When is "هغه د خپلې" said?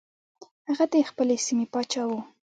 0.69-1.35